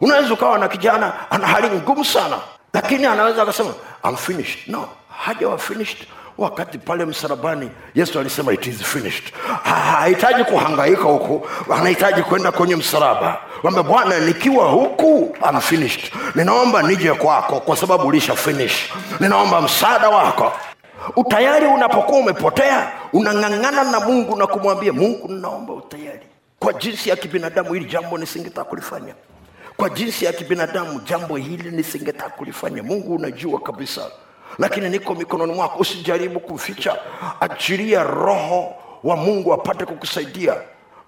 unaweza 0.00 0.34
ukawa 0.34 0.58
na 0.58 0.68
kijana 0.68 1.12
ana 1.30 1.46
hali 1.46 1.70
ngumu 1.70 2.04
sana. 2.04 2.36
Lakini 2.72 3.06
anaweza 3.06 3.42
akasema 3.42 3.74
I'm 4.04 4.16
finished. 4.16 4.58
No 4.68 4.88
hajawa 5.24 5.58
finished. 5.58 6.08
Wakati 6.38 6.78
pale 6.78 7.04
msalabani 7.04 7.70
yesu 7.94 8.20
alisema 8.20 8.52
it 8.52 8.66
is 8.66 8.82
finished. 8.82 9.32
Hahitaji 9.64 10.44
kuhangaika 10.44 11.02
huku. 11.02 11.46
Anahitaji 11.74 12.22
kwenda 12.22 12.52
kwenye 12.52 12.76
msalaba. 12.76 13.38
Kwamba 13.60 13.82
bwana 13.82 14.18
nikiwa 14.18 14.68
huku 14.70 15.36
I'm 15.50 15.60
finished. 15.60 16.12
Ninaomba 16.34 16.82
nije 16.82 17.12
kwako 17.12 17.60
kwa 17.60 17.76
sababu 17.76 18.06
ulisha 18.08 18.34
finish. 18.36 18.90
Ninaomba 19.20 19.60
msaada 19.60 20.08
wako. 20.08 20.52
Utayari 21.16 21.66
unapokuwa 21.66 22.18
umepotea 22.18 22.92
unang'ang'ana 23.12 23.84
na 23.84 24.00
mungu 24.00 24.36
na 24.36 24.46
kumwambia 24.46 24.92
mungu 24.92 25.28
ninaomba 25.28 25.72
utayari 25.72 26.26
kwa 26.58 26.72
jinsi 26.72 27.08
ya 27.10 27.16
kibinadamu 27.16 27.72
hili 27.74 27.84
jambo 27.86 28.18
nisingetaka 28.18 28.64
kulifanya 28.64 29.14
kwa 29.80 29.90
jinsi 29.90 30.24
ya 30.24 30.32
kibinadamu 30.32 31.00
jambo 31.00 31.36
hili 31.36 31.70
nisingetaka 31.70 32.30
kulifanya. 32.30 32.82
Mungu 32.82 33.14
unajua 33.14 33.60
kabisa. 33.60 34.10
Lakini 34.58 34.88
niko 34.88 35.14
mikononi 35.14 35.52
mwako. 35.52 35.78
Usijaribu 35.78 36.40
kuficha 36.40 36.96
achilia 37.40 38.02
roho 38.04 38.74
wa 39.04 39.16
mungu 39.16 39.52
apate 39.54 39.84
kukusaidia. 39.86 40.54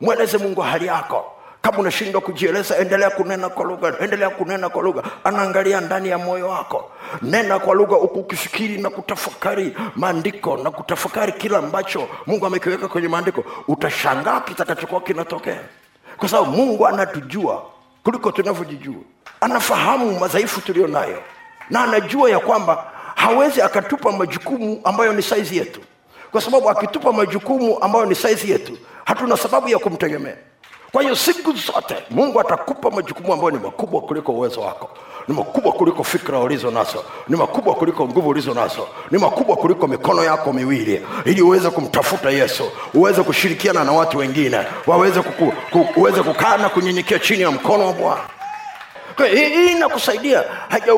Mweleze 0.01 0.39
mungu 0.39 0.61
hali 0.61 0.87
yako. 0.87 1.25
Kama 1.63 1.79
unashindwa 1.79 2.21
kujieleza 2.21 2.77
endelea 2.79 3.11
kunena 3.11 3.49
kwa 3.49 3.65
lugha. 3.65 3.95
Endelea 4.01 4.31
kunena 4.31 4.69
kwa 4.69 4.83
lugha. 4.83 5.03
Anaangalia 5.25 5.81
ndani 5.81 6.09
ya 6.09 6.19
moyo 6.19 6.49
wako. 6.49 6.91
Nena 7.23 7.59
kwa 7.59 7.75
lugha 7.75 7.97
huku 7.97 8.19
ukifikiri 8.21 8.79
na 8.83 8.91
kutafakari 8.91 9.77
maandiko 9.97 10.57
na 10.57 10.71
kutafakari 10.71 11.33
kila 11.33 11.59
ambacho 11.59 12.09
mungu 12.27 12.47
amekiweka 12.47 12.89
kwenye 12.89 13.09
maandiko. 13.09 13.45
Utashangaa 13.69 14.41
kitakachokuwa 14.41 15.01
kinatokea. 15.01 15.61
Kwa 16.17 16.29
sababu 16.29 16.51
mungu 16.51 16.87
anatujua 16.87 17.63
kuliko 18.05 18.33
tunavyojijua. 18.33 19.03
Anafahamu 19.41 20.21
madhaifu 20.21 20.61
tulio 20.61 20.87
nayo 20.87 21.23
na 21.71 21.83
anajua 21.85 22.31
ya 22.31 22.39
kwamba 22.39 22.93
hawezi 23.15 23.63
akatupa 23.63 24.13
majukumu 24.13 24.81
ambayo 24.85 25.13
ni 25.13 25.23
saizi 25.23 25.57
yetu. 25.57 25.81
Kwa 26.33 26.41
sababu 26.41 26.71
akitupa 26.71 27.13
majukumu 27.13 27.79
ambayo 27.83 28.07
ni 28.07 28.15
saizi 28.15 28.51
yetu 28.51 28.79
hatuna 29.05 29.37
sababu 29.37 29.69
ya 29.69 29.79
kumtegemea 29.79 30.37
kwa 30.93 31.03
hiyo 31.03 31.17
siku 31.17 31.53
zote 31.53 31.97
mungu 32.11 32.41
atakupa 32.41 32.91
majukumu 32.91 33.33
ambayo 33.33 33.51
ni 33.51 33.59
makubwa 33.59 34.01
kuliko 34.01 34.33
uwezo 34.33 34.61
wako 34.61 34.91
ni 35.29 35.35
makubwa 35.35 35.73
kuliko 35.73 36.05
fikra 36.05 36.39
ulizo 36.39 36.71
nazo 36.71 37.05
ni 37.29 37.37
makubwa 37.37 37.75
kuliko 37.75 38.09
nguvu 38.09 38.29
ulizo 38.29 38.55
nazo 38.55 38.89
ni 39.11 39.19
makubwa 39.19 39.57
kuliko 39.57 39.87
mikono 39.87 40.25
yako 40.25 40.53
miwili 40.53 41.07
ili 41.25 41.43
uweze 41.43 41.71
kumtafuta 41.71 42.31
yesu 42.31 42.71
uweze 42.95 43.23
kushirikiana 43.23 43.85
na 43.85 43.93
watu 43.93 44.19
wengine 44.19 44.59
waweze 44.87 45.23
kuku, 45.23 45.53
ku, 45.71 45.87
uweze 46.01 46.23
kukaa 46.23 46.57
na 46.57 46.69
kunyenyekea 46.69 47.19
chini 47.19 47.43
ya 47.43 47.51
mkono 47.51 47.87
wa 47.87 47.93
bwana. 47.93 48.21
Hii 49.35 49.73
inakusaidia. 49.73 50.45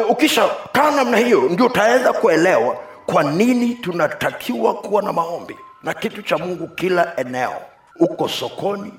Ukisha 0.09 0.49
kaa 0.73 0.91
namna 0.91 1.17
hiyo 1.17 1.41
ndio 1.41 1.67
utaweza 1.67 2.13
kuelewa 2.13 2.77
kwa 3.07 3.23
nini 3.23 3.75
tunatakiwa 3.75 4.75
kuwa 4.75 5.03
na 5.03 5.13
maombi 5.13 5.57
na 5.83 5.95
kitu 5.95 6.23
cha 6.23 6.39
mungu 6.39 6.69
kila 6.69 7.13
eneo. 7.17 7.53
Uko 8.01 8.29
sokoni 8.29 8.93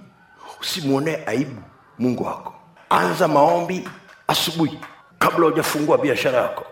usimwonee 0.66 1.18
aibu 1.26 1.62
mungu 2.00 2.24
wako. 2.24 2.54
Anza 2.90 3.28
maombi 3.28 3.90
asubuhi 4.28 4.80
kabla 5.20 5.46
hujafungua 5.46 5.98
biashara 5.98 6.38
yako. 6.42 6.66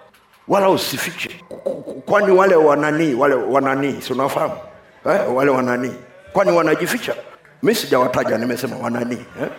Wala 0.48 0.70
usifiche. 0.70 1.44
Kwani 2.06 2.32
wale 2.32 2.56
wananii 2.56 3.14
wale 3.14 3.36
wananii 3.36 4.02
si 4.02 4.14
unafahamu 4.14 4.54
eh, 5.06 5.36
wale 5.36 5.52
wananii. 5.52 5.94
Kwani 6.34 6.52
wanajificha? 6.52 7.16
Mi 7.64 7.76
sijawataja 7.76 8.38
nimesema 8.38 8.76
wananii 8.78 9.26
eh? 9.42 9.50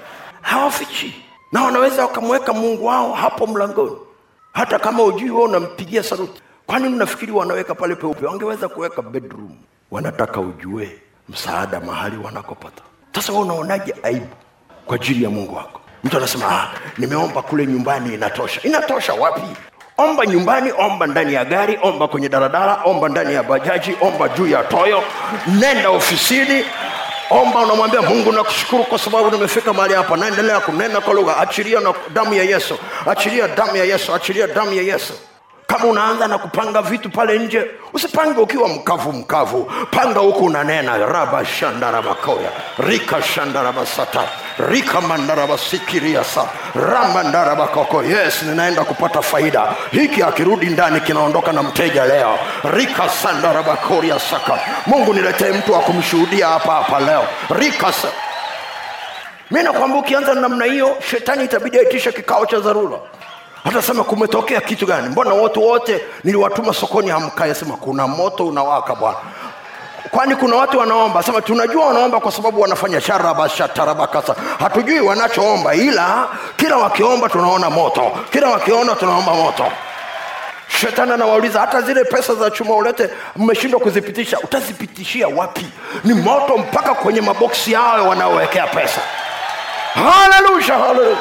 hawafichi. 0.42 1.24
Na 1.52 1.62
wanaweza 1.62 2.02
wakamweka 2.02 2.52
mungu 2.52 2.86
wao 2.86 3.12
hapo 3.12 3.46
mlangoni. 3.46 3.96
Hata 4.52 4.78
kama 4.78 5.02
ujui 5.02 5.30
wewe 5.30 5.44
unampigia 5.44 6.02
saruti. 6.02 6.42
Kwani 6.66 6.88
mnafikiri 6.88 7.32
wanaweka 7.32 7.74
pale 7.74 7.94
peupe? 7.94 8.26
Wangeweza 8.26 8.68
kuweka 8.68 9.02
bedroom. 9.02 9.56
Wanataka 9.90 10.40
ujue 10.40 10.98
msaada 11.28 11.80
mahali 11.80 12.16
wanakopata 12.16 12.82
sasa 13.14 13.32
wewe 13.32 13.44
unaonaje 13.44 13.94
aibu 14.02 14.26
kwa 14.86 14.96
ajili 14.96 15.24
ya 15.24 15.30
mungu 15.30 15.56
wako? 15.56 15.80
Mtu 16.04 16.16
anasema 16.16 16.46
ah, 16.50 16.68
nimeomba 16.98 17.42
kule 17.42 17.66
nyumbani 17.66 18.14
inatosha. 18.14 18.60
Inatosha 18.62 19.14
wapi? 19.14 19.42
Omba 19.98 20.26
nyumbani 20.26 20.72
omba 20.78 21.06
ndani 21.06 21.34
ya 21.34 21.44
gari 21.44 21.78
omba 21.82 22.08
kwenye 22.08 22.28
daladala 22.28 22.80
omba 22.84 23.08
ndani 23.08 23.34
ya 23.34 23.42
bajaji 23.42 23.96
omba 24.00 24.28
juu 24.28 24.46
ya 24.46 24.62
toyo 24.64 25.02
nenda 25.46 25.90
ofisini 25.90 26.64
omba 27.30 27.60
unamwambia 27.60 28.02
mungu 28.02 28.32
nakushukuru 28.32 28.84
kwa 28.84 28.98
sababu 28.98 29.30
nimefika 29.30 29.72
mahali 29.72 29.94
hapa. 29.94 30.16
Naendelea 30.16 30.60
kunena 30.60 31.00
kwa 31.00 31.14
lugha. 31.14 31.36
Achilia 31.36 31.80
na 31.80 31.94
damu 32.14 32.34
ya 32.34 32.42
yesu. 32.44 32.78
Achilia 33.06 33.48
damu 33.48 33.76
ya 33.76 33.84
yesu. 33.84 34.14
Achilia 34.14 34.46
damu 34.46 34.72
ya 34.74 34.82
yesu 34.82 35.12
kama 35.78 35.86
unaanza 35.86 36.28
na 36.28 36.38
kupanga 36.38 36.82
vitu 36.82 37.10
pale 37.10 37.38
nje 37.38 37.66
usipange 37.92 38.40
ukiwa 38.40 38.68
mkavu 38.68 39.12
mkavu. 39.12 39.72
Panga 39.90 40.20
huku 40.20 40.44
unanena 40.44 40.96
raba 40.98 41.44
shandarabakoya 41.44 42.50
rika 42.78 43.22
shandarabasata 43.22 44.20
rika 44.70 45.00
mandarabasikiriasa 45.00 46.44
ramandarabakoko 46.74 48.02
yes 48.04 48.42
ninaenda 48.42 48.84
kupata 48.84 49.22
faida. 49.22 49.62
Hiki 49.90 50.22
akirudi 50.22 50.66
ndani 50.66 51.00
kinaondoka 51.00 51.52
na 51.52 51.62
mteja 51.62 52.04
leo. 52.04 52.38
Rika 52.74 53.08
sandarabakoria 53.08 54.18
saka. 54.18 54.58
Mungu 54.86 55.14
niletee 55.14 55.52
mtu 55.52 55.72
wa 55.72 55.80
kumshuhudia 55.80 56.46
hapa 56.48 56.72
hapa 56.72 57.00
leo. 57.00 57.24
Rika 57.50 57.92
sa- 57.92 58.08
mi 59.50 59.62
nakwamba 59.62 59.98
ukianza 59.98 60.34
namna 60.34 60.64
hiyo 60.64 60.96
shetani 61.10 61.44
itabidi 61.44 61.78
aitishe 61.78 62.12
kikao 62.12 62.46
cha 62.46 62.58
dharura 62.60 62.98
atasema 63.64 64.04
kumetokea 64.04 64.60
kitu 64.60 64.86
gani? 64.86 65.08
Mbona 65.08 65.34
watu 65.34 65.62
wote 65.62 66.00
niliwatuma 66.24 66.74
sokoni 66.74 67.10
hamkai 67.10 67.54
sema 67.54 67.76
kuna 67.76 68.06
moto 68.06 68.46
unawaka 68.46 68.94
bwana. 68.94 69.16
Kwani 70.10 70.36
kuna 70.36 70.56
watu 70.56 70.78
wanaomba? 70.78 71.22
Sema 71.22 71.40
tunajua 71.42 71.86
wanaomba 71.86 72.20
kwa 72.20 72.32
sababu 72.32 72.60
wanafanya 72.60 73.00
sharabashatarabakasa 73.00 74.34
hatujui 74.58 75.00
wanachoomba 75.00 75.74
ila 75.74 76.28
kila 76.56 76.76
wakiomba 76.76 77.28
tunaona 77.28 77.70
moto. 77.70 78.12
Kila 78.32 78.48
wakiona 78.48 78.94
tunaomba 78.94 79.34
moto. 79.34 79.64
Shetani 80.68 81.12
anawauliza 81.12 81.60
hata 81.60 81.82
zile 81.82 82.04
pesa 82.04 82.34
za 82.34 82.50
chuma 82.50 82.74
ulete 82.74 83.10
mmeshindwa 83.36 83.80
kuzipitisha 83.80 84.38
utazipitishia 84.38 85.28
wapi? 85.28 85.66
Ni 86.04 86.14
moto 86.14 86.56
mpaka 86.58 86.94
kwenye 86.94 87.20
maboksi 87.20 87.72
yao 87.72 88.08
wanaowekea 88.08 88.66
pesa. 88.66 89.00
Haleluya 89.94 90.78
haleluya 90.78 91.16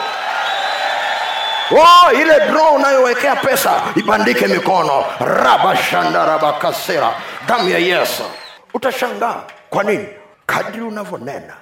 Oh, 1.76 2.12
ile 2.14 2.40
draw 2.52 2.76
unayowekea 2.76 3.36
pesa 3.36 3.82
ibandike 3.96 4.48
mikono. 4.48 5.06
Rabashandarabakasera 5.20 7.16
damu 7.48 7.70
ya 7.70 7.78
yesu. 7.80 8.24
Utashangaa. 8.74 9.44
Kwa 9.70 9.84
nini? 9.84 10.08
Kadri 10.46 10.82
unavyonena 10.82 11.54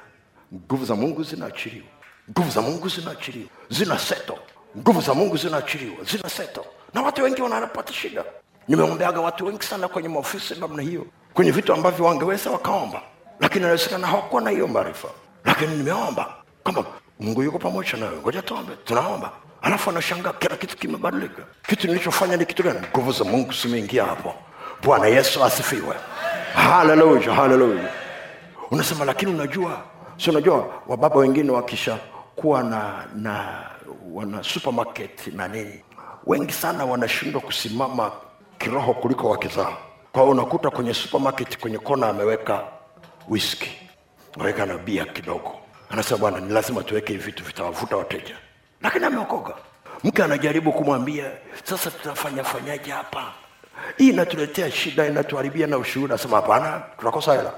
nguvu 0.54 0.86
za 0.86 0.96
mungu 0.96 1.24
zinaachiliwa. 1.24 1.86
Nguvu 2.32 2.52
za 2.52 2.62
mungu 2.62 2.90
zinaachiliwa. 2.90 3.50
Zina 3.70 4.00
seto. 4.00 4.38
Nguvu 4.78 5.02
za 5.02 5.14
mungu 5.14 5.38
zinaachiliwa. 5.38 6.04
Zina 6.04 6.30
seto. 6.30 6.66
Na 6.94 7.02
watu 7.02 7.24
wengi 7.24 7.42
wanapata 7.42 7.94
shida. 7.94 8.24
Nimeombeaga 8.68 9.22
watu 9.22 9.46
wengi 9.46 9.64
sana 9.66 9.88
kwenye 9.88 10.10
maofisi 10.10 10.56
namna 10.60 10.82
hiyo. 10.82 11.06
Kwenye 11.34 11.52
vitu 11.52 11.74
ambavyo 11.74 12.06
wangeweza 12.06 12.50
wakaomba. 12.52 13.02
Lakini 13.40 13.64
inawezekana 13.64 14.08
hawakuwa 14.08 14.42
na 14.42 14.50
hiyo 14.50 14.68
maarifa. 14.68 15.08
Lakini 15.46 15.76
nimeomba 15.76 16.34
kwamba 16.64 16.84
mungu 17.20 17.44
yuko 17.44 17.60
pamoja 17.60 17.94
nawe. 17.98 18.18
Ngoja 18.18 18.42
tuombe. 18.42 18.74
Tunaomba 18.86 19.32
alafu 19.62 19.90
anashangaa 19.90 20.34
kila 20.34 20.56
kitu 20.56 20.78
kimebadilika. 20.78 21.42
Kitu 21.68 21.88
nilichofanya 21.88 22.38
ni 22.38 22.46
kitu 22.46 22.64
gani? 22.64 22.80
Nguvu 22.92 23.12
za 23.12 23.24
mungu 23.24 23.52
zimeingia 23.54 24.06
hapo. 24.06 24.34
Bwana 24.84 25.08
yesu 25.08 25.44
asifiwe. 25.44 25.96
Haleluya 26.54 27.34
haleluya 27.34 27.90
unasema 28.72 29.06
lakini 29.06 29.32
unajua 29.34 29.82
si 30.18 30.30
unajua 30.30 30.68
wababa 30.88 31.16
wengine 31.16 31.52
wakisha 31.52 31.98
kuwa 32.36 32.64
na 32.64 33.06
na 33.16 33.64
wana 34.14 34.44
supermarket 34.44 35.28
na 35.28 35.48
nini 35.48 35.84
wengi 36.26 36.54
sana 36.54 36.86
wanashindwa 36.86 37.42
kusimama 37.42 38.12
kiroho 38.58 38.94
kuliko 38.94 39.30
wakizaa 39.30 39.78
kwa 40.12 40.22
hiyo 40.22 40.32
unakuta 40.32 40.70
kwenye 40.70 40.94
supermarket 40.94 41.58
kwenye 41.58 41.78
kona 41.78 42.10
ameweka 42.10 42.64
whisky 43.30 43.70
aweka 44.40 44.66
na 44.66 44.78
bia 44.78 45.06
kidogo. 45.06 45.56
Anasema 45.90 46.18
bwana 46.18 46.40
ni 46.40 46.54
lazima 46.54 46.84
tuweke 46.84 47.14
hivi 47.14 47.26
vitu 47.26 47.44
vitawavuta 47.44 47.96
wateja 47.98 48.36
lakini 48.84 49.06
ameokoka 49.06 49.54
mke 50.04 50.24
anajaribu 50.24 50.72
kumwambia 50.72 51.26
sasa 51.64 51.92
tutafanya 51.92 52.44
fanyaje 52.44 52.92
hapa? 52.92 53.24
Hii 53.98 54.10
inatuletea 54.10 54.72
shida 54.72 55.08
inatuharibia 55.08 55.68
na 55.68 55.78
ushuhuda. 55.78 56.18
Sema 56.18 56.36
hapana 56.36 56.82
tunakosa 57.00 57.32
hela. 57.34 57.54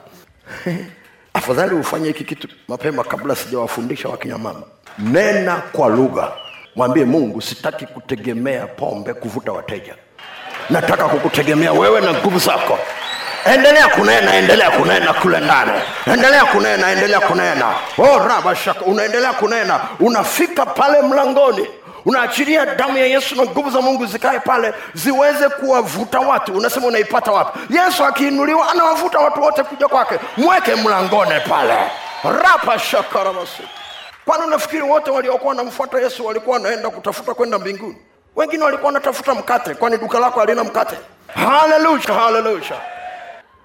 Afadhali 1.33 1.75
ufanye 1.75 2.07
hiki 2.07 2.23
kitu 2.23 2.47
mapema 2.67 3.03
kabla 3.03 3.35
sijawafundisha 3.35 4.09
wakina 4.09 4.37
mama. 4.37 4.63
Nena 4.99 5.55
kwa 5.71 5.89
lugha. 5.89 6.31
Mwambie 6.75 7.05
mungu 7.05 7.41
sitaki 7.41 7.85
kutegemea 7.85 8.67
pombe 8.67 9.13
kuvuta 9.13 9.51
wateja. 9.51 9.95
Nataka 10.69 11.09
kukutegemea 11.09 11.73
wewe 11.73 12.01
na 12.01 12.13
nguvu 12.13 12.39
zako 12.39 12.79
endelea 13.45 13.87
kunena 13.87 14.35
endelea 14.35 14.71
kunena 14.71 15.13
kule 15.13 15.39
ndani. 15.39 15.71
Endelea 16.07 16.45
kunena 16.45 16.91
endelea 16.91 17.19
kunena. 17.19 17.73
Oh, 17.97 18.21
unaendelea 18.85 19.33
kunena. 19.33 19.79
Unafika 19.99 20.65
pale 20.65 21.01
mlangoni. 21.01 21.67
Unaachilia 22.05 22.65
damu 22.65 22.97
ya 22.97 23.05
yesu 23.05 23.35
na 23.35 23.43
nguvu 23.43 23.69
za 23.69 23.81
mungu 23.81 24.05
zikae 24.05 24.39
pale 24.39 24.73
ziweze 24.93 25.49
kuwavuta 25.49 26.19
watu. 26.19 26.53
Unasema 26.57 26.87
unaipata 26.87 27.31
wapi? 27.31 27.59
Yesu 27.69 28.05
akiinuliwa 28.05 28.71
anawavuta 28.71 29.19
watu 29.19 29.41
wote 29.41 29.63
kuja 29.63 29.87
kwake. 29.87 30.19
Mweke 30.37 30.75
mlangone 30.75 31.39
pale. 31.39 31.73
Rapashakarabas 32.41 33.49
kwani 34.25 34.43
unafikiri 34.43 34.81
wote 34.81 35.11
waliokuwa 35.11 35.49
wanamfuata 35.49 35.99
yesu 35.99 36.25
walikuwa 36.25 36.57
wanaenda 36.57 36.89
kutafuta 36.89 37.33
kwenda 37.33 37.59
mbinguni? 37.59 37.97
Wengine 38.35 38.63
walikuwa 38.63 38.87
wanatafuta 38.87 39.33
mkate. 39.35 39.73
Kwani 39.75 39.97
duka 39.97 40.19
lako 40.19 40.39
halina 40.39 40.63
mkate? 40.63 40.95
Haleluya 41.35 42.13
haleluya 42.13 42.92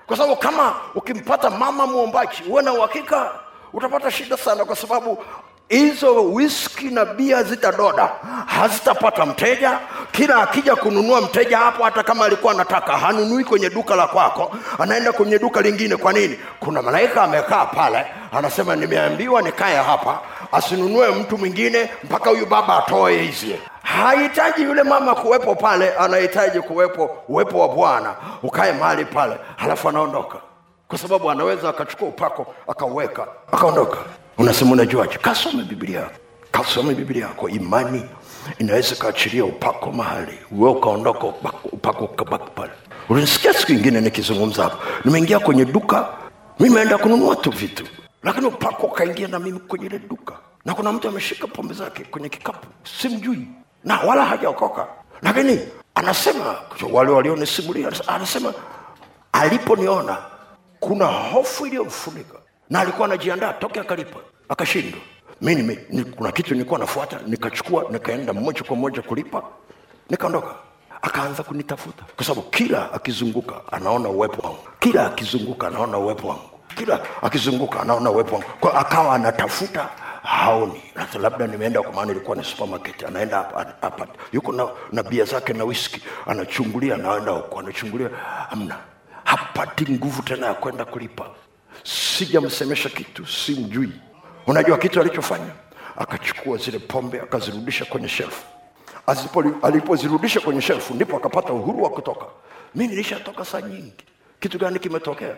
kwa 0.08 0.16
sababu 0.16 0.36
kama 0.36 0.74
ukimpata 0.94 1.50
mama 1.50 1.86
mwombaji 1.86 2.42
huwe 2.48 2.62
na 2.62 2.72
uhakika 2.72 3.30
utapata 3.72 4.10
shida 4.10 4.36
sana 4.36 4.64
kwa 4.64 4.76
sababu 4.76 5.24
hizo 5.68 6.24
wiski 6.24 6.84
na 6.84 7.04
bia 7.04 7.42
zitadoda 7.42 8.10
hazitapata 8.46 9.26
mteja. 9.26 9.78
Kila 10.12 10.36
akija 10.42 10.76
kununua 10.76 11.20
mteja 11.20 11.58
hapo 11.58 11.84
hata 11.84 12.02
kama 12.02 12.24
alikuwa 12.24 12.52
anataka 12.52 12.96
hanunui 12.98 13.44
kwenye 13.44 13.70
duka 13.70 13.96
la 13.96 14.06
kwako 14.06 14.56
anaenda 14.78 15.12
kwenye 15.12 15.38
duka 15.38 15.60
lingine. 15.60 15.96
Kwa 15.96 16.12
nini? 16.12 16.38
Kuna 16.60 16.82
malaika 16.82 17.22
amekaa 17.22 17.64
pale 17.66 18.06
anasema 18.32 18.76
nimeambiwa 18.76 19.42
nikaye 19.42 19.76
hapa 19.76 20.20
asinunue 20.52 21.08
mtu 21.10 21.38
mwingine 21.38 21.90
mpaka 22.04 22.30
huyu 22.30 22.46
baba 22.46 22.78
atoe 22.84 23.22
hizi. 23.22 23.56
Hahitaji 23.82 24.62
yule 24.62 24.82
mama 24.82 25.14
kuwepo 25.14 25.54
pale 25.54 25.94
anahitaji 25.94 26.60
kuwepo 26.60 27.10
uwepo 27.28 27.58
wa 27.60 27.68
bwana 27.68 28.14
ukae 28.42 28.72
mahali 28.72 29.04
pale 29.04 29.36
halafu 29.56 29.88
anaondoka. 29.88 30.38
Kwa 30.88 30.98
sababu 30.98 31.30
anaweza 31.30 31.68
akachukua 31.68 32.08
upako 32.08 32.54
akauweka 32.68 33.26
akaondoka. 33.52 33.98
Unasema 34.38 34.72
unajuaje? 34.72 35.18
Kasome 35.18 35.62
biblia 35.62 36.00
yako. 36.00 36.12
Kasome 36.50 36.94
biblia 36.94 37.26
yako. 37.26 37.48
Imani 37.48 38.04
inaweza 38.58 38.94
ikaachilia 38.94 39.44
upako 39.44 39.92
mahali. 39.92 40.38
Uwe 40.52 40.70
ukaondoka 40.70 41.26
upako- 41.72 42.04
ukabaki 42.04 42.50
pale. 42.54 42.70
Unisikia 43.08 43.52
siku 43.54 43.72
ingine 43.72 44.00
nikizungumza 44.00 44.62
hapo 44.62 44.76
nimeingia 45.04 45.38
kwenye 45.38 45.64
duka 45.64 46.08
mimeenda 46.60 46.98
kununua 46.98 47.36
tu 47.36 47.50
vitu 47.50 47.84
lakini 48.22 48.46
upako 48.46 48.86
ukaingia 48.86 49.28
na 49.28 49.38
mimi 49.38 49.58
kwenye 49.60 49.86
ile 49.86 49.98
duka. 49.98 50.38
Na 50.64 50.74
kuna 50.74 50.92
mtu 50.92 51.08
ameshika 51.08 51.46
pombe 51.46 51.74
zake 51.74 52.04
kwenye 52.04 52.28
kikapu. 52.28 52.66
Simjui. 53.00 53.48
Na 53.84 54.00
wala 54.00 54.24
hajaokoka. 54.24 54.86
Lakini 55.22 55.60
anasema 55.94 56.56
wale 56.92 57.10
walionisimulia 57.10 57.90
anasema 58.06 58.54
aliponiona 59.32 60.18
kuna 60.80 61.06
hofu 61.06 61.66
iliyomfunika. 61.66 62.38
Na 62.70 62.80
alikuwa 62.80 63.06
anajiandaa 63.08 63.52
toke 63.52 63.80
akalipa. 63.80 64.20
Akashindwa. 64.48 65.00
Mi 65.40 66.04
kuna 66.16 66.32
kitu 66.32 66.54
nilikuwa 66.54 66.78
nafuata 66.78 67.20
nikachukua 67.26 67.84
nikaenda 67.90 68.32
moja 68.32 68.62
kwa 68.62 68.76
moja 68.76 69.02
kulipa 69.02 69.42
nikaondoka. 70.10 70.54
Akaanza 71.02 71.42
kunitafuta. 71.42 72.04
Kwa 72.16 72.24
sababu 72.24 72.42
kila 72.50 72.92
akizunguka 72.92 73.54
anaona 73.72 74.08
uwepo 74.08 74.42
wangu. 74.48 74.58
Kila 74.78 75.06
akizunguka 75.06 75.66
anaona 75.66 75.98
uwepo 75.98 76.28
wangu 76.28 76.57
kila 76.78 77.00
akizunguka 77.22 77.80
anaona 77.80 78.10
uwepo 78.10 78.34
wangu. 78.34 78.48
Kwa 78.60 78.74
akawa 78.74 79.14
anatafuta 79.14 79.88
haoni. 80.22 80.82
Hata 80.94 81.18
labda 81.18 81.46
nimeenda 81.46 81.82
kwa 81.82 81.92
maana 81.92 82.10
ilikuwa 82.12 82.36
ni 82.36 82.44
supermarket 82.44 83.04
anaenda 83.04 83.36
hapa 83.80 84.06
yuko 84.32 84.52
na, 84.52 84.68
na 84.92 85.02
bia 85.02 85.24
zake 85.24 85.52
na 85.52 85.64
whisky. 85.64 86.02
Anachungulia 86.26 86.94
anaenda 86.94 87.32
huko 87.32 87.58
anachungulia 87.60 88.10
amna 88.50 88.76
hapati 89.24 89.92
nguvu 89.92 90.22
tena 90.22 90.46
ya 90.46 90.54
kwenda 90.54 90.84
kulipa. 90.84 91.26
Sijamsemesha 91.84 92.88
kitu 92.88 93.26
simjui. 93.26 93.92
Unajua 94.46 94.78
kitu 94.78 95.00
alichofanya? 95.00 95.52
Akachukua 95.96 96.56
zile 96.58 96.78
pombe 96.78 97.20
akazirudisha 97.20 97.84
kwenye 97.84 98.08
shelfu 98.08 98.42
alipozirudisha 99.62 100.40
kwenye 100.40 100.60
shelfu 100.60 100.94
ndipo 100.94 101.16
akapata 101.16 101.52
uhuru 101.52 101.82
wa 101.82 101.90
kutoka. 101.90 102.26
Mi 102.74 102.86
nilishatoka 102.88 103.44
saa 103.44 103.60
nyingi. 103.60 103.92
Kitu 104.40 104.58
gani 104.58 104.78
kimetokea 104.78 105.36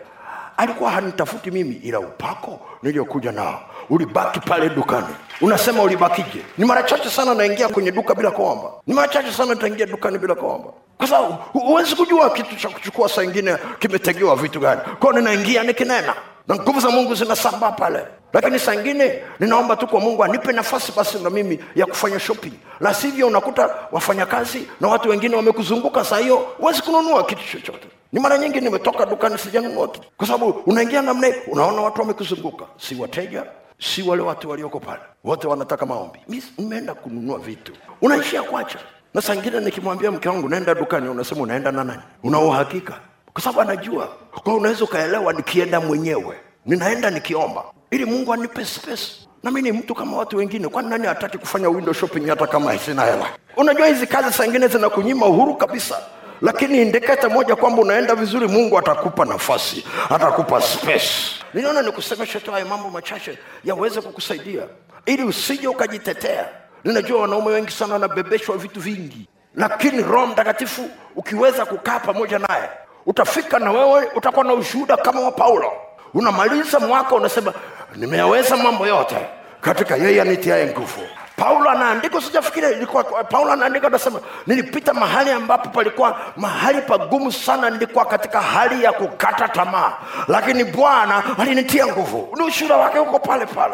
alikuwa 0.61 0.91
hanitafuti 0.91 1.51
mimi 1.51 1.75
ila 1.83 1.99
upako 1.99 2.59
niliyokuja 2.83 3.31
nao 3.31 3.61
ulibaki 3.89 4.39
pale 4.39 4.69
dukani. 4.69 5.07
Unasema 5.41 5.83
ulibakije? 5.83 6.41
Ni 6.57 6.65
mara 6.65 6.83
chache 6.83 7.09
sana 7.09 7.33
naingia 7.33 7.69
kwenye 7.69 7.91
duka 7.91 8.15
bila 8.15 8.31
kuomba. 8.31 8.69
Ni 8.87 8.93
mara 8.93 9.07
chache 9.07 9.31
sana 9.31 9.53
nitaingia 9.53 9.85
dukani 9.85 10.17
bila 10.17 10.35
kuomba. 10.35 10.69
Kwa 10.97 11.07
sababu 11.07 11.33
huwezi 11.53 11.95
kujua 11.95 12.29
kitu 12.29 12.55
cha 12.55 12.69
kuchukua 12.69 13.09
saa 13.09 13.23
ingine 13.23 13.57
kimetegewa 13.79 14.35
vitu 14.35 14.59
gani. 14.59 14.81
Kwao 14.99 15.13
ninaingia 15.13 15.63
nikinena 15.63 16.13
na 16.47 16.55
nguvu 16.55 16.79
za 16.79 16.89
mungu 16.89 17.15
zinasambaa 17.15 17.71
pale. 17.71 18.05
Lakini 18.33 18.59
saa 18.59 18.73
ingine 18.73 19.19
ninaomba 19.39 19.75
tu 19.75 19.87
kwa 19.87 19.99
mungu 19.99 20.23
anipe 20.23 20.51
nafasi 20.53 20.91
basi 20.97 21.19
na 21.19 21.29
mimi 21.29 21.59
ya 21.75 21.85
kufanya 21.85 22.19
shopping. 22.19 22.53
La 22.79 22.93
sivyo 22.93 23.27
unakuta 23.27 23.69
wafanyakazi 23.91 24.67
na 24.81 24.87
watu 24.87 25.09
wengine 25.09 25.35
wamekuzunguka 25.35 26.05
saa 26.05 26.17
hiyo 26.17 26.35
huwezi 26.37 26.81
kununua 26.81 27.23
kitu 27.25 27.41
chochote 27.51 27.87
ni 28.11 28.19
mara 28.19 28.37
nyingi 28.37 28.61
nimetoka 28.61 29.05
dukani 29.05 29.37
sijanunua 29.37 29.87
kitu 29.87 30.07
kwa 30.17 30.27
sababu 30.27 30.49
unaingia 30.65 31.01
namna 31.01 31.27
hii 31.27 31.33
unaona 31.47 31.81
watu 31.81 32.01
wamekuzunguka. 32.01 32.65
Si 32.77 32.95
wateja 32.95 33.43
si 33.79 34.01
wale 34.01 34.21
watu 34.21 34.49
walioko 34.49 34.79
pale. 34.79 35.01
Wote 35.23 35.47
wanataka 35.47 35.85
maombi. 35.85 36.19
Nimeenda 36.57 36.93
kununua 36.93 37.39
vitu. 37.39 37.73
Unaishia 38.01 38.43
kwacha 38.43 38.79
na 39.13 39.21
saa 39.21 39.35
nikimwambia 39.35 40.11
mke 40.11 40.29
wangu 40.29 40.49
naenda 40.49 40.75
dukani. 40.75 41.09
Unasema 41.09 41.41
unaenda 41.41 41.71
na 41.71 41.83
nani? 41.83 42.01
Una 42.23 42.39
uhakika. 42.39 42.93
Kwa 43.33 43.41
sababu 43.43 43.61
anajua. 43.61 44.07
Kwao 44.43 44.57
unaweza 44.57 44.83
ukaelewa 44.83 45.33
nikienda 45.33 45.79
mwenyewe. 45.79 46.37
Ninaenda 46.65 47.09
nikiomba. 47.09 47.63
Ili 47.91 48.05
mungu 48.05 48.33
anipe 48.33 48.65
space. 48.65 49.27
Na 49.43 49.51
ni 49.51 49.71
mtu 49.71 49.95
kama 49.95 50.17
watu 50.17 50.37
wengine. 50.37 50.67
Kwani 50.67 50.89
nani 50.89 51.07
hataki 51.07 51.37
kufanya 51.37 51.69
window 51.69 51.93
shopping 51.93 52.27
hata 52.27 52.47
kama 52.47 52.77
sina 52.77 53.05
hela? 53.05 53.25
Unajua 53.57 53.87
hizi 53.87 54.07
kazi 54.07 54.33
saa 54.33 54.67
zinakunyima 54.67 55.25
uhuru 55.25 55.55
kabisa 55.55 55.99
lakini 56.41 56.81
indiketa 56.81 57.29
moja 57.29 57.55
kwamba 57.55 57.81
unaenda 57.81 58.15
vizuri 58.15 58.47
mungu 58.47 58.79
atakupa 58.79 59.25
nafasi 59.25 59.85
atakupa 60.09 60.61
space. 60.61 61.11
Ninaona 61.53 61.81
nikusemeshe 61.81 62.39
tu 62.39 62.51
haya 62.51 62.65
mambo 62.65 62.89
machache 62.89 63.37
yaweze 63.63 64.01
kukusaidia. 64.01 64.63
Ili 65.05 65.23
usije 65.23 65.67
ukajitetea. 65.67 66.45
Ninajua 66.83 67.21
wanaume 67.21 67.47
wengi 67.51 67.71
sana 67.71 67.93
wanabebeshwa 67.93 68.57
vitu 68.57 68.79
vingi. 68.79 69.27
Lakini 69.55 70.03
roho 70.03 70.27
mtakatifu 70.27 70.89
ukiweza 71.15 71.65
kukaa 71.65 71.99
pamoja 71.99 72.39
naye 72.39 72.69
utafika 73.05 73.59
na 73.59 73.71
wewe 73.71 74.07
utakuwa 74.15 74.45
na 74.45 74.53
ushuhuda 74.53 74.97
kama 74.97 75.19
wa 75.21 75.31
paulo. 75.31 75.71
Unamaliza 76.13 76.79
mwaka 76.79 77.15
unasema 77.15 77.53
nimeyaweza 77.95 78.57
mambo 78.57 78.87
yote 78.87 79.15
katika 79.61 79.95
yeye 79.95 80.21
anitiaye 80.21 80.65
nguvu 80.71 81.01
paulo 81.41 81.69
anaandika 81.69 82.21
sijafikiria 82.21 82.69
ilikuwa 82.71 83.03
paulo 83.03 83.51
anaandika 83.51 83.87
anasema 83.87 84.19
nilipita 84.47 84.93
mahali 84.93 85.29
ambapo 85.31 85.69
palikuwa 85.69 86.19
mahali 86.37 86.81
pagumu 86.81 87.31
sana 87.31 87.69
nilikuwa 87.69 88.05
katika 88.05 88.41
hali 88.41 88.83
ya 88.83 88.91
kukata 88.93 89.47
tamaa. 89.47 89.93
Lakini 90.27 90.63
bwana 90.63 91.23
alinitia 91.37 91.87
nguvu. 91.87 92.35
Ni 92.37 92.43
ushuhuda 92.43 92.77
wake 92.77 92.97
huko 92.97 93.19
pale 93.19 93.45
pale. 93.45 93.73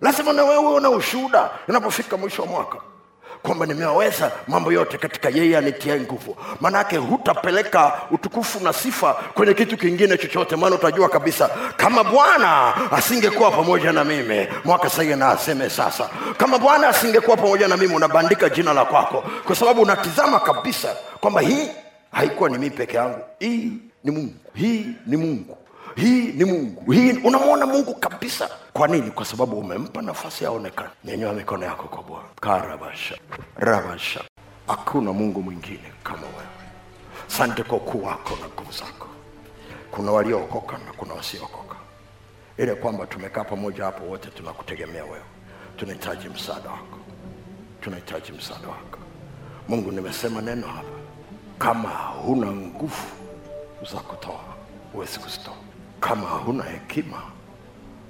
Lazima 0.00 0.32
na 0.32 0.44
wewe 0.44 0.72
una 0.74 0.90
ushuhuda 0.90 1.50
unapofika 1.68 2.16
mwisho 2.16 2.42
wa 2.42 2.48
mwaka 2.48 2.76
kwamba 3.42 3.66
nimeweza 3.66 4.32
mambo 4.48 4.72
yote 4.72 4.98
katika 4.98 5.28
yeye 5.28 5.58
anitia 5.58 6.00
nguvu. 6.00 6.36
Maanaake 6.60 6.96
hutapeleka 6.96 7.92
utukufu 8.10 8.60
na 8.64 8.72
sifa 8.72 9.14
kwenye 9.14 9.54
kitu 9.54 9.76
kingine 9.76 10.18
chochote 10.18 10.56
maana 10.56 10.74
utajua 10.76 11.08
kabisa 11.08 11.50
kama 11.76 12.04
bwana 12.04 12.74
asingekuwa 12.92 13.50
pamoja 13.50 13.92
na 13.92 14.04
mimi 14.04 14.48
mwaka 14.64 14.90
sai 14.90 15.16
na 15.16 15.28
aseme 15.28 15.70
sasa 15.70 16.08
kama 16.36 16.58
bwana 16.58 16.88
asingekuwa 16.88 17.36
pamoja 17.36 17.68
na 17.68 17.76
mimi 17.76 17.94
unabandika 17.94 18.48
jina 18.48 18.72
la 18.72 18.84
kwako 18.84 19.24
kwa 19.46 19.56
sababu 19.56 19.82
unatizama 19.82 20.40
kabisa 20.40 20.96
kwamba 21.20 21.40
hii 21.40 21.68
haikuwa 22.12 22.48
ni 22.50 22.58
mii 22.58 22.70
peke 22.70 22.96
yangu 22.96 23.18
hii 23.38 23.72
ni 24.04 24.10
mungu 24.10 24.34
hii 24.54 24.86
ni 25.06 25.16
mungu 25.16 25.58
hii 25.96 26.32
ni 26.32 26.44
mungu. 26.44 26.92
Hii 26.92 27.12
unamwona 27.12 27.66
mungu 27.66 27.94
kabisa. 27.94 28.48
Kwa 28.72 28.88
nini? 28.88 29.10
Kwa 29.10 29.24
sababu 29.24 29.58
umempa 29.58 30.02
nafasi 30.02 30.44
yaonekana 30.44 30.90
nyenywa 31.04 31.32
mikono 31.32 31.66
yako 31.66 31.88
kwa 31.88 32.02
bwana. 32.02 32.28
Karabasha. 32.40 33.18
Rabasha. 33.56 34.20
Hakuna 34.66 35.12
mungu 35.12 35.42
mwingine 35.42 35.92
kama 36.02 36.18
wewe. 36.26 36.46
Sante 37.26 37.62
kwa 37.62 37.78
ukuu 37.78 38.04
wako 38.04 38.36
na 38.40 38.46
nguvu 38.48 38.72
zako. 38.72 39.08
Kuna 39.90 40.12
waliookoka 40.12 40.72
na 40.78 40.92
kuna 40.96 41.14
wasiookoka. 41.14 41.76
Ile 42.58 42.74
kwamba 42.74 43.06
tumekaa 43.06 43.44
pamoja 43.44 43.84
hapo 43.84 44.04
wote 44.04 44.28
tunakutegemea 44.30 45.04
wewe. 45.04 45.22
Tunahitaji 45.76 46.28
msaada 46.28 46.70
wako. 46.70 46.98
Tunahitaji 47.80 48.32
msaada 48.32 48.68
wako. 48.68 48.98
Mungu 49.68 49.92
nimesema 49.92 50.40
neno 50.42 50.66
hapa. 50.66 50.88
Kama 51.58 51.88
huna 51.88 52.46
nguvu 52.52 53.02
za 53.92 53.98
kutoa 54.00 54.40
huwezi 54.92 55.18
kuzitoa 55.18 55.54
kama 56.00 56.26
huna 56.28 56.64
hekima 56.64 57.22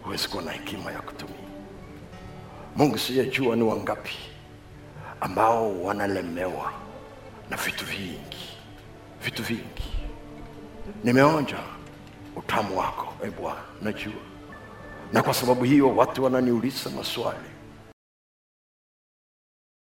huwezi 0.02 0.28
kuwa 0.28 0.43
na 0.43 0.50
hekima 0.50 0.93
ya 0.93 1.00
kutumia. 1.00 1.37
Mungu 2.76 2.99
sijajua 2.99 3.57
ni 3.57 3.62
wangapi 3.62 4.16
ambao 5.21 5.83
wanalemewa 5.83 6.73
na 7.50 7.57
vitu 7.57 7.85
vingi 7.85 8.57
vitu 9.25 9.43
vingi. 9.43 9.93
Nimeonja 11.05 11.59
utamu 12.37 12.78
wako 12.78 13.14
e 13.26 13.31
bwana 13.31 13.61
najua. 13.83 14.12
Na 15.12 15.23
kwa 15.23 15.35
sababu 15.35 15.64
hiyo 15.64 15.97
watu 15.97 16.25
wananiuliza 16.25 16.90
maswali 16.90 17.38